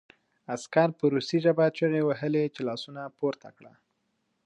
[0.53, 3.73] عسکر په روسي ژبه چیغې وهلې چې لاسونه پورته کړه